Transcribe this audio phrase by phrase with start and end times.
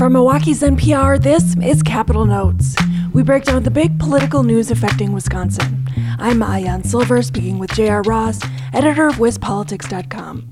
[0.00, 2.74] From Milwaukee's NPR, this is Capitol Notes.
[3.12, 5.86] We break down the big political news affecting Wisconsin.
[6.18, 8.00] I'm Maayan Silver, speaking with J.R.
[8.04, 8.40] Ross,
[8.72, 10.48] editor of WisPolitics.com.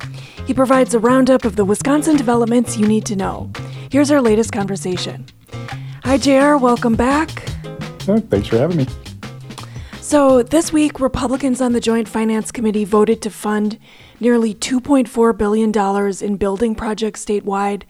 [0.46, 3.50] He provides a roundup of the Wisconsin developments you need to know.
[3.90, 5.24] Here's our latest conversation.
[6.04, 6.62] Hi, JR.
[6.62, 7.42] Welcome back.
[8.06, 8.86] Oh, thanks for having me.
[10.02, 13.78] So, this week, Republicans on the Joint Finance Committee voted to fund
[14.20, 17.84] nearly $2.4 billion in building projects statewide.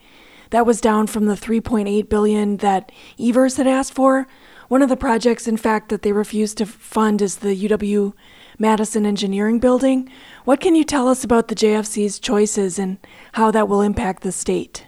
[0.51, 4.27] That was down from the 3.8 billion that Evers had asked for.
[4.67, 8.13] One of the projects, in fact, that they refused to fund is the UW
[8.57, 10.09] Madison Engineering Building.
[10.45, 12.97] What can you tell us about the JFC's choices and
[13.33, 14.85] how that will impact the state?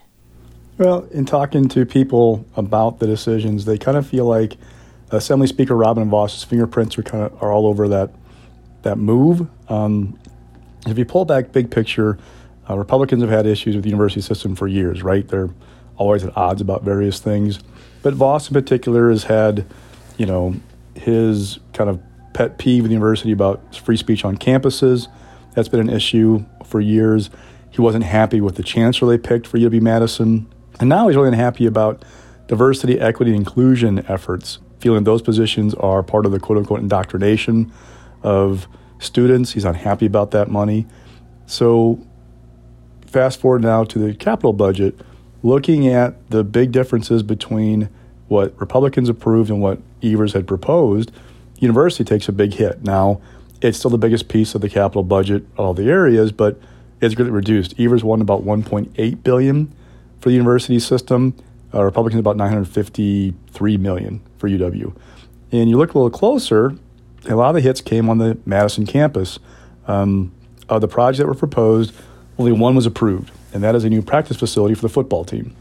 [0.77, 4.57] Well, in talking to people about the decisions, they kind of feel like
[5.11, 8.11] Assembly Speaker Robin Vos's fingerprints are kind of are all over that
[8.81, 9.47] that move.
[9.69, 10.17] Um,
[10.87, 12.17] if you pull back big picture,
[12.71, 15.27] uh, Republicans have had issues with the university system for years, right?
[15.27, 15.49] They're
[15.97, 17.59] always at odds about various things,
[18.01, 19.65] but Vos, in particular has had,
[20.17, 20.55] you know,
[20.95, 21.99] his kind of
[22.33, 25.07] pet peeve with the university about free speech on campuses.
[25.53, 27.29] That's been an issue for years.
[27.69, 31.29] He wasn't happy with the chancellor they picked for UW Madison, and now he's really
[31.29, 32.03] unhappy about
[32.47, 37.71] diversity, equity, and inclusion efforts feeling those positions are part of the quote unquote indoctrination
[38.23, 38.67] of
[38.99, 39.53] students.
[39.53, 40.87] He's unhappy about that money.
[41.45, 42.05] So,
[43.11, 44.99] fast forward now to the capital budget,
[45.43, 47.89] looking at the big differences between
[48.27, 51.11] what Republicans approved and what Evers had proposed,
[51.59, 52.83] university takes a big hit.
[52.83, 53.21] Now,
[53.61, 56.59] it's still the biggest piece of the capital budget, of all the areas, but
[57.01, 57.77] it's greatly reduced.
[57.79, 59.73] Evers won about 1.8 billion
[60.19, 61.35] for the university system.
[61.73, 64.95] Uh, Republicans about 953 million for UW.
[65.51, 66.75] And you look a little closer,
[67.29, 69.39] a lot of the hits came on the Madison campus.
[69.87, 70.31] Um,
[70.69, 71.93] of the projects that were proposed,
[72.41, 75.55] only one was approved, and that is a new practice facility for the football team.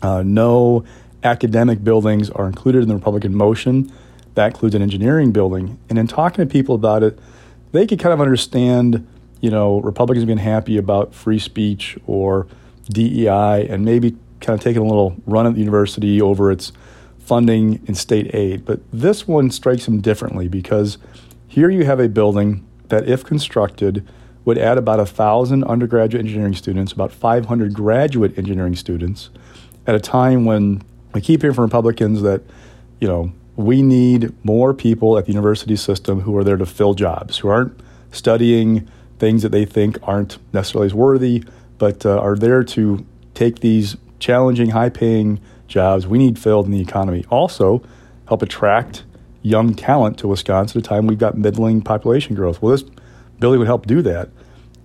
[0.00, 0.84] Uh, no
[1.22, 3.92] academic buildings are included in the Republican motion.
[4.34, 5.78] That includes an engineering building.
[5.90, 7.18] And in talking to people about it,
[7.72, 9.06] they could kind of understand,
[9.40, 12.46] you know, Republicans being happy about free speech or
[12.88, 16.72] DEI and maybe kind of taking a little run at the university over its
[17.18, 18.64] funding and state aid.
[18.64, 20.96] But this one strikes them differently because
[21.46, 24.06] here you have a building that, if constructed,
[24.46, 29.28] would add about a thousand undergraduate engineering students, about 500 graduate engineering students,
[29.86, 32.42] at a time when we keep hearing from Republicans that,
[33.00, 36.94] you know, we need more people at the university system who are there to fill
[36.94, 37.78] jobs, who aren't
[38.12, 41.42] studying things that they think aren't necessarily as worthy,
[41.78, 46.72] but uh, are there to take these challenging, high paying jobs we need filled in
[46.72, 47.24] the economy.
[47.30, 47.82] Also,
[48.28, 49.04] help attract
[49.42, 52.62] young talent to Wisconsin at a time we've got middling population growth.
[52.62, 52.84] Well, this
[53.38, 54.28] Billy would help do that.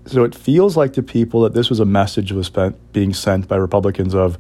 [0.06, 3.48] So it feels like to people that this was a message was spent, being sent
[3.48, 4.38] by Republicans of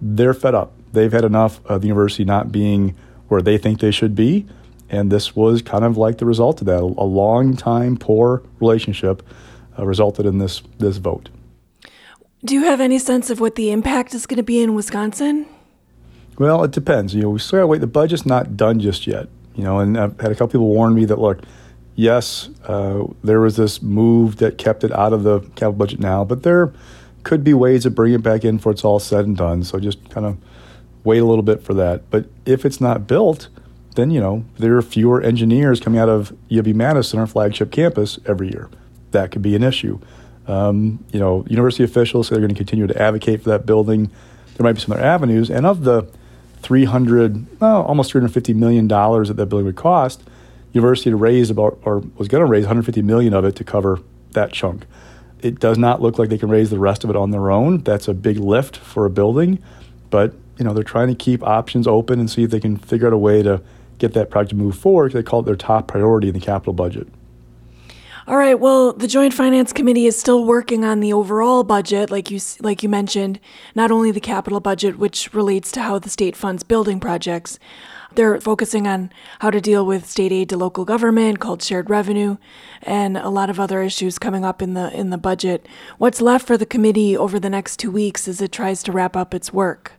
[0.00, 0.72] they're fed up.
[0.92, 2.96] They've had enough of the university not being
[3.28, 4.46] where they think they should be.
[4.90, 6.80] And this was kind of like the result of that.
[6.80, 9.22] A, a long time poor relationship
[9.78, 11.30] uh, resulted in this, this vote.
[12.44, 15.46] Do you have any sense of what the impact is going to be in Wisconsin?
[16.38, 17.14] Well, it depends.
[17.14, 17.80] You know, we still got to wait.
[17.80, 19.28] The budget's not done just yet.
[19.54, 21.40] You know, and I've had a couple people warn me that look,
[21.94, 26.24] yes, uh, there was this move that kept it out of the capital budget now,
[26.24, 26.72] but there
[27.22, 29.62] could be ways to bring it back in for it's all said and done.
[29.62, 30.36] So just kind of
[31.04, 32.10] wait a little bit for that.
[32.10, 33.48] But if it's not built,
[33.94, 38.18] then you know there are fewer engineers coming out of UW Madison, our flagship campus,
[38.26, 38.70] every year.
[39.10, 40.00] That could be an issue.
[40.46, 44.10] Um, you know, university officials say they're going to continue to advocate for that building.
[44.56, 46.08] There might be some other avenues, and of the
[46.62, 50.22] 300, well, almost 350 million dollars that that building would cost,
[50.72, 54.00] university raised about or was going to raise 150 million of it to cover
[54.32, 54.86] that chunk.
[55.40, 57.78] It does not look like they can raise the rest of it on their own.
[57.78, 59.62] That's a big lift for a building,
[60.10, 63.08] but you know they're trying to keep options open and see if they can figure
[63.08, 63.60] out a way to
[63.98, 65.08] get that project to move forward.
[65.08, 67.08] Because they call it their top priority in the capital budget.
[68.26, 68.58] All right.
[68.58, 72.84] Well, the Joint Finance Committee is still working on the overall budget, like you like
[72.84, 73.40] you mentioned.
[73.74, 77.58] Not only the capital budget, which relates to how the state funds building projects.
[78.14, 79.10] They're focusing on
[79.40, 82.36] how to deal with state aid to local government, called shared revenue,
[82.82, 85.66] and a lot of other issues coming up in the in the budget.
[85.98, 89.16] What's left for the committee over the next two weeks as it tries to wrap
[89.16, 89.94] up its work?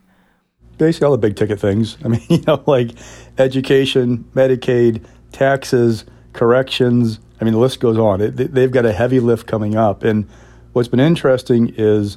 [0.78, 1.98] Basically, all the big ticket things.
[2.04, 2.92] I mean, you know, like
[3.36, 8.22] education, Medicaid, taxes, corrections, I mean, the list goes on.
[8.22, 10.02] It, they've got a heavy lift coming up.
[10.02, 10.26] And
[10.72, 12.16] what's been interesting is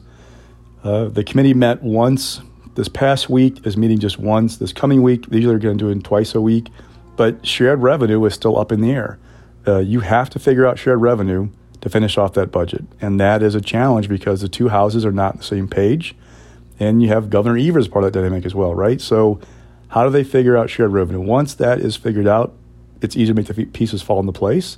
[0.86, 2.40] uh, the committee met once.
[2.76, 4.56] This past week is meeting just once.
[4.56, 6.70] This coming week, they usually are going to do it twice a week.
[7.18, 9.20] But shared revenue is still up in the air.
[9.68, 11.50] Uh, you have to figure out shared revenue
[11.82, 12.86] to finish off that budget.
[13.02, 16.16] And that is a challenge because the two houses are not on the same page.
[16.80, 19.02] and you have Governor Evers part of that dynamic as well, right?
[19.02, 19.42] So,
[19.90, 21.20] how do they figure out shared revenue?
[21.20, 22.54] Once that is figured out,
[23.02, 24.78] it's easy to make the pieces fall into place.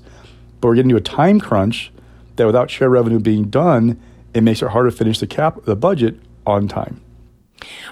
[0.60, 1.92] But we're getting to a time crunch
[2.36, 4.00] that without shared revenue being done,
[4.34, 7.02] it makes it harder to finish the cap the budget on time.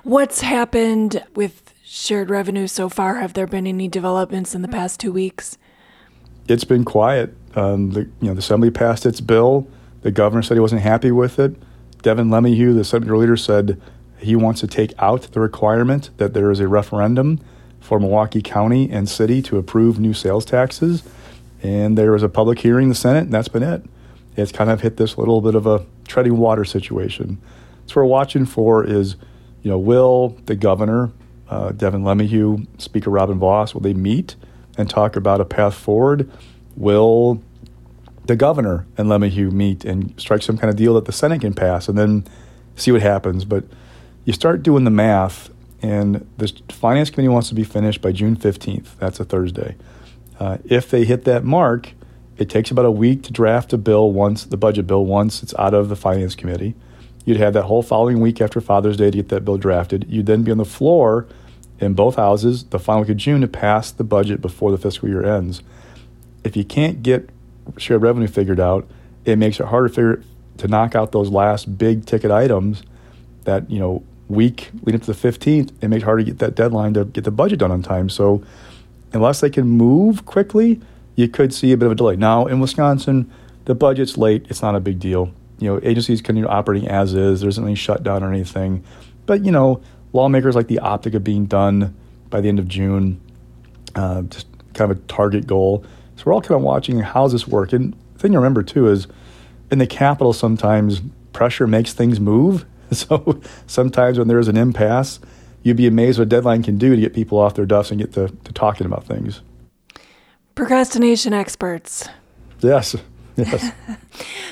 [0.03, 3.15] What's happened with shared revenue so far?
[3.15, 5.57] Have there been any developments in the past two weeks?
[6.47, 7.35] It's been quiet.
[7.55, 9.67] Um, the you know the assembly passed its bill.
[10.01, 11.55] The governor said he wasn't happy with it.
[12.01, 13.81] Devin LeMahieu, the Senate leader, said
[14.19, 17.39] he wants to take out the requirement that there is a referendum
[17.79, 21.03] for Milwaukee County and City to approve new sales taxes.
[21.63, 23.83] And there was a public hearing in the Senate, and that's been it.
[24.35, 27.41] It's kind of hit this little bit of a treading water situation.
[27.87, 29.15] So we're watching for is,
[29.63, 31.11] you know, will the governor,
[31.49, 34.35] uh, Devin LeMahieu, Speaker Robin Vos, will they meet
[34.77, 36.31] and talk about a path forward?
[36.75, 37.41] Will
[38.25, 41.53] the governor and LeMahieu meet and strike some kind of deal that the Senate can
[41.53, 42.25] pass, and then
[42.75, 43.45] see what happens?
[43.45, 43.63] But
[44.25, 45.49] you start doing the math,
[45.81, 48.97] and the finance committee wants to be finished by June 15th.
[48.99, 49.75] That's a Thursday.
[50.39, 51.93] Uh, if they hit that mark,
[52.37, 55.55] it takes about a week to draft a bill once the budget bill once it's
[55.55, 56.75] out of the finance committee.
[57.25, 60.05] You'd have that whole following week after Father's Day to get that bill drafted.
[60.07, 61.27] You'd then be on the floor
[61.79, 65.09] in both houses the final week of June to pass the budget before the fiscal
[65.09, 65.61] year ends.
[66.43, 67.29] If you can't get
[67.77, 68.87] shared revenue figured out,
[69.25, 70.23] it makes it harder to figure
[70.57, 72.81] to knock out those last big ticket items
[73.43, 76.39] that you know week leading up to the 15th, it makes it hard to get
[76.39, 78.09] that deadline to get the budget done on time.
[78.09, 78.43] So
[79.13, 80.79] unless they can move quickly,
[81.15, 82.15] you could see a bit of a delay.
[82.15, 83.31] Now in Wisconsin,
[83.65, 84.45] the budget's late.
[84.49, 85.31] It's not a big deal.
[85.59, 87.41] You know, agencies continue operating as is.
[87.41, 88.83] There isn't any shutdown or anything.
[89.25, 89.81] But you know,
[90.13, 91.95] lawmakers like the optic of being done
[92.29, 93.19] by the end of June,
[93.95, 95.83] uh, just kind of a target goal.
[96.15, 97.73] So we're all kind of watching how's this work.
[97.73, 99.07] And the thing to remember too is
[99.71, 101.01] in the capital, sometimes
[101.33, 105.19] pressure makes things move So sometimes when there's an impasse,
[105.67, 107.99] you'd be amazed what a deadline can do to get people off their duffs and
[107.99, 109.41] get to, to talking about things.
[110.55, 112.07] Procrastination experts.
[112.61, 112.95] Yes.
[113.37, 113.71] Yes.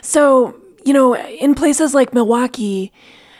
[0.03, 2.93] so, you know, in places like Milwaukee,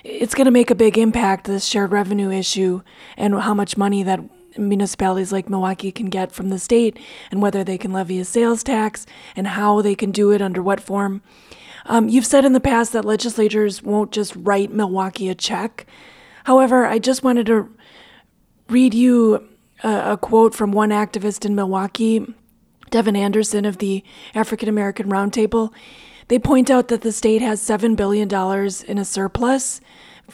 [0.04, 2.82] it's going to make a big impact, this shared revenue issue,
[3.16, 4.22] and how much money that
[4.58, 6.98] municipalities like Milwaukee can get from the state,
[7.30, 9.06] and whether they can levy a sales tax,
[9.36, 11.22] and how they can do it, under what form.
[11.86, 15.86] Um, you've said in the past that legislatures won't just write Milwaukee a check.
[16.46, 17.70] However, I just wanted to
[18.70, 19.48] read you
[19.84, 22.34] a, a quote from one activist in Milwaukee,
[22.92, 24.04] Devin Anderson of the
[24.36, 25.74] African American Roundtable.
[26.28, 28.28] They point out that the state has $7 billion
[28.88, 29.82] in a surplus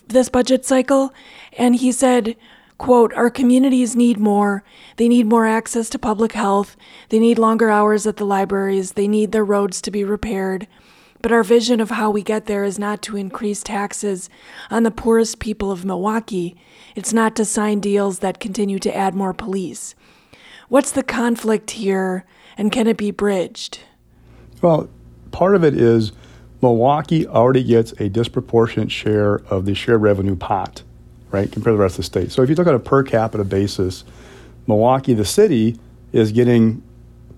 [0.08, 1.14] this budget cycle.
[1.58, 2.36] And he said,
[2.78, 4.64] quote, Our communities need more.
[4.98, 6.76] They need more access to public health.
[7.10, 8.94] They need longer hours at the libraries.
[8.94, 10.68] They need their roads to be repaired.
[11.22, 14.30] But our vision of how we get there is not to increase taxes
[14.72, 16.56] on the poorest people of Milwaukee.
[16.96, 19.94] It's not to sign deals that continue to add more police.
[20.68, 22.26] What's the conflict here,
[22.58, 23.80] and can it be bridged?
[24.62, 24.90] Well,
[25.32, 26.12] part of it is
[26.62, 30.82] Milwaukee already gets a disproportionate share of the shared revenue pot,
[31.30, 32.32] right, compared to the rest of the state.
[32.32, 34.04] So if you look on a per capita basis,
[34.66, 35.78] Milwaukee, the city,
[36.14, 36.82] is getting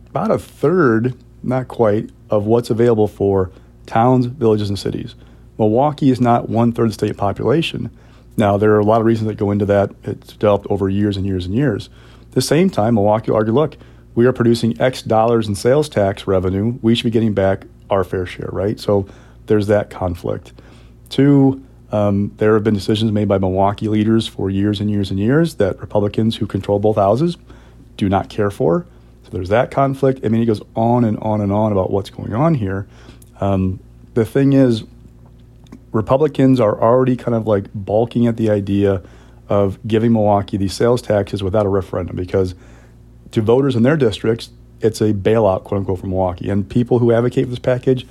[0.09, 3.51] about a third, not quite, of what's available for
[3.85, 5.15] towns, villages, and cities.
[5.57, 7.89] Milwaukee is not one third of the state population.
[8.37, 9.91] Now, there are a lot of reasons that go into that.
[10.03, 11.89] It's developed over years and years and years.
[12.21, 13.77] At the same time, Milwaukee will argue look,
[14.15, 16.77] we are producing X dollars in sales tax revenue.
[16.81, 18.79] We should be getting back our fair share, right?
[18.79, 19.07] So
[19.45, 20.53] there's that conflict.
[21.09, 25.19] Two, um, there have been decisions made by Milwaukee leaders for years and years and
[25.19, 27.37] years that Republicans who control both houses
[27.97, 28.87] do not care for.
[29.23, 30.21] So there's that conflict.
[30.25, 32.87] I mean, it goes on and on and on about what's going on here.
[33.43, 33.79] Um,
[34.13, 34.83] the thing is,
[35.91, 39.01] Republicans are already kind of like balking at the idea
[39.49, 42.55] of giving Milwaukee these sales taxes without a referendum because
[43.31, 46.49] to voters in their districts, it's a bailout, quote unquote, for Milwaukee.
[46.49, 48.07] And people who advocate for this package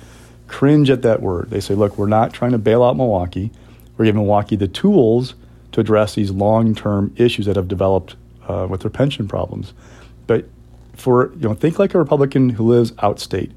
[0.47, 1.49] cringe at that word.
[1.49, 3.51] They say, look, we're not trying to bail out Milwaukee.
[3.97, 5.33] We're giving Milwaukee the tools
[5.71, 8.15] to address these long term issues that have developed
[8.47, 9.73] uh, with their pension problems.
[10.27, 10.45] But
[10.93, 13.51] for, you know, think like a Republican who lives outstate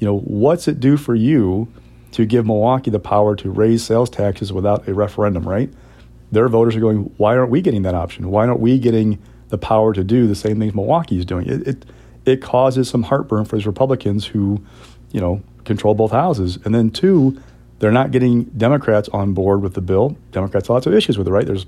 [0.00, 1.68] you know, what's it do for you
[2.12, 5.70] to give Milwaukee the power to raise sales taxes without a referendum, right?
[6.32, 8.30] Their voters are going, why aren't we getting that option?
[8.30, 11.48] Why aren't we getting the power to do the same things Milwaukee is doing?
[11.48, 11.86] It, it,
[12.24, 14.64] it causes some heartburn for these Republicans who,
[15.12, 16.58] you know, control both houses.
[16.64, 17.40] And then two,
[17.78, 20.16] they're not getting Democrats on board with the bill.
[20.32, 21.46] Democrats have lots of issues with it, right?
[21.46, 21.66] There's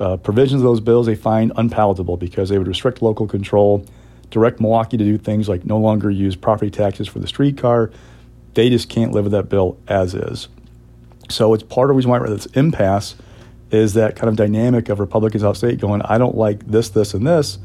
[0.00, 3.84] uh, provisions of those bills they find unpalatable because they would restrict local control
[4.30, 7.90] direct Milwaukee to do things like no longer use property taxes for the streetcar.
[8.54, 10.48] They just can't live with that bill as is.
[11.28, 13.16] So it's part of the reason why we're at this impasse
[13.70, 17.26] is that kind of dynamic of Republicans outstate going, I don't like this, this, and
[17.26, 17.58] this.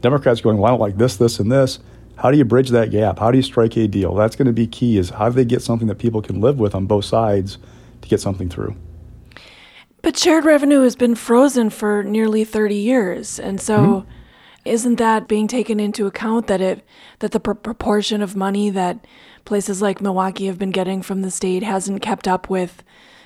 [0.00, 1.78] Democrats going, well, I don't like this, this, and this.
[2.16, 3.18] How do you bridge that gap?
[3.18, 4.14] How do you strike a deal?
[4.14, 4.98] That's going to be key.
[4.98, 7.58] Is how do they get something that people can live with on both sides
[8.02, 8.76] to get something through?
[10.02, 13.78] But shared revenue has been frozen for nearly 30 years, and so.
[13.78, 14.10] Mm-hmm.
[14.64, 16.84] Isn't that being taken into account that it
[17.18, 19.06] that the pr- proportion of money that
[19.44, 22.82] places like Milwaukee have been getting from the state hasn't kept up with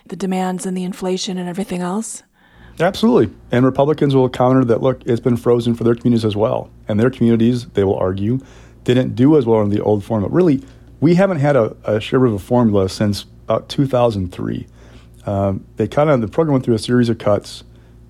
[0.09, 2.23] the demands and the inflation and everything else?
[2.81, 3.35] Absolutely.
[3.51, 6.71] And Republicans will counter that look, it's been frozen for their communities as well.
[6.87, 8.41] And their communities, they will argue,
[8.85, 10.33] didn't do as well in the old formula.
[10.33, 10.63] Really,
[11.01, 14.67] we haven't had a, a share of a formula since about 2003.
[15.27, 17.65] Um, they kind of, the program went through a series of cuts.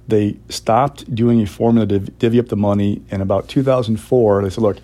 [0.09, 3.03] They stopped doing a formula to divvy up the money.
[3.11, 4.79] In about 2004, they said, look,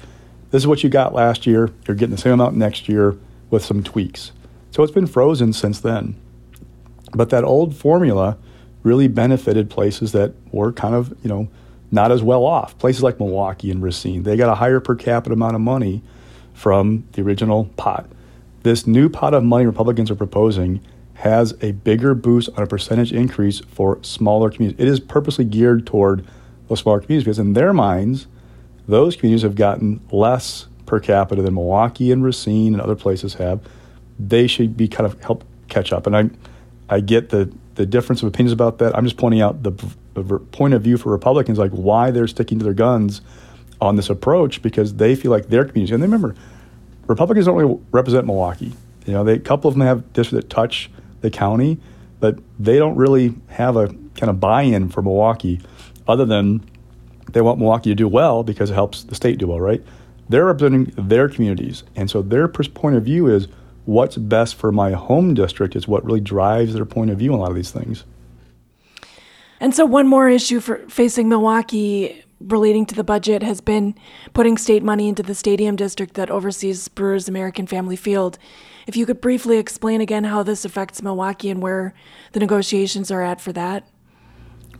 [0.50, 1.70] this is what you got last year.
[1.88, 3.16] You're getting the same amount next year
[3.50, 4.32] with some tweaks.
[4.70, 6.14] So it's been frozen since then.
[7.12, 8.36] But that old formula
[8.82, 11.48] really benefited places that were kind of, you know,
[11.90, 12.76] not as well off.
[12.78, 16.02] Places like Milwaukee and Racine, they got a higher per capita amount of money
[16.52, 18.06] from the original pot.
[18.62, 20.80] This new pot of money Republicans are proposing
[21.14, 24.80] has a bigger boost on a percentage increase for smaller communities.
[24.84, 26.26] It is purposely geared toward
[26.68, 28.26] those smaller communities because, in their minds,
[28.86, 33.60] those communities have gotten less per capita than Milwaukee and Racine and other places have.
[34.18, 36.06] They should be kind of help catch up.
[36.06, 36.30] And I,
[36.88, 38.96] I get the the difference of opinions about that.
[38.96, 39.72] I'm just pointing out the,
[40.14, 43.20] the point of view for Republicans, like why they're sticking to their guns
[43.80, 45.92] on this approach, because they feel like their communities.
[45.92, 46.36] And remember,
[47.08, 48.72] Republicans don't really represent Milwaukee.
[49.06, 50.88] You know, they, a couple of them have districts that touch
[51.24, 51.78] the county,
[52.20, 55.60] but they don't really have a kind of buy-in for Milwaukee,
[56.06, 56.62] other than
[57.32, 59.82] they want Milwaukee to do well because it helps the state do well, right?
[60.28, 63.48] They're representing their communities, and so their point of view is
[63.84, 67.38] what's best for my home district is what really drives their point of view on
[67.38, 68.04] a lot of these things.
[69.60, 73.94] And so, one more issue for facing Milwaukee relating to the budget has been
[74.32, 78.38] putting state money into the stadium district that oversees Brewers American Family Field.
[78.86, 81.94] If you could briefly explain again how this affects Milwaukee and where
[82.32, 83.88] the negotiations are at for that.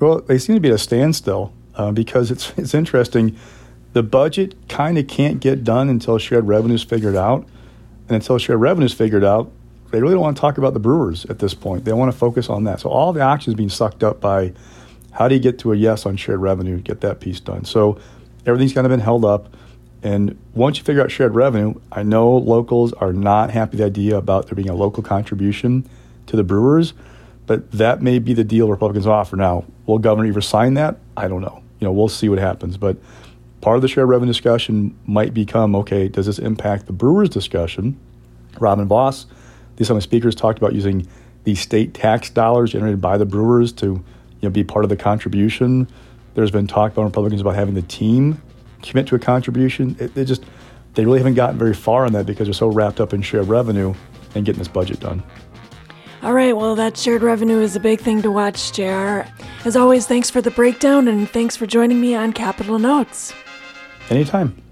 [0.01, 3.37] Well, they seem to be at a standstill uh, because it's it's interesting.
[3.93, 7.47] The budget kind of can't get done until shared revenues figured out.
[8.09, 9.51] And until share revenues figured out,
[9.93, 11.85] they really don't want to talk about the brewers at this point.
[11.85, 12.81] They want to focus on that.
[12.81, 14.53] So all the action is being sucked up by
[15.15, 17.65] how do you get to a yes on shared revenue, get that piece done.
[17.65, 17.99] So
[18.45, 19.55] everything's kind of been held up.
[20.03, 23.87] And once you figure out shared revenue, I know locals are not happy with the
[23.87, 25.89] idea about there being a local contribution
[26.27, 26.95] to the brewers,
[27.47, 29.37] but that may be the deal Republicans offer.
[29.37, 30.97] Now, will governor ever sign that?
[31.17, 31.63] I don't know.
[31.79, 32.77] You know, we'll see what happens.
[32.77, 32.97] But
[33.61, 37.99] part of the shared revenue discussion might become okay, does this impact the brewers discussion?
[38.59, 39.27] Robin Vos,
[39.77, 41.07] the Assembly speakers, talked about using
[41.45, 44.05] the state tax dollars generated by the brewers to
[44.45, 45.89] you know, be part of the contribution.
[46.35, 48.43] There's been talk by Republicans about having the team
[48.83, 49.97] commit to a contribution.
[49.99, 50.45] It, they just
[50.93, 53.49] they really haven't gotten very far on that because they're so wrapped up in shared
[53.49, 53.95] revenue
[54.35, 55.23] and getting this budget done.
[56.23, 59.23] All right, well, that shared revenue is a big thing to watch, JR.
[59.65, 63.33] As always, thanks for the breakdown and thanks for joining me on Capitol Notes.
[64.11, 64.63] Anytime.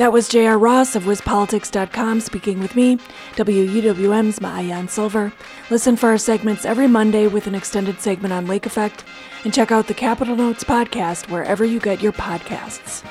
[0.00, 0.58] That was J.R.
[0.58, 2.96] Ross of WisPolitics.com speaking with me,
[3.36, 5.30] WUWM's Maayan Silver.
[5.68, 9.04] Listen for our segments every Monday with an extended segment on Lake Effect,
[9.44, 13.04] and check out the Capitol Notes podcast wherever you get your podcasts.